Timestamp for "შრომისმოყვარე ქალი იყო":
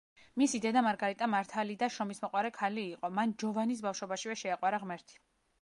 1.97-3.13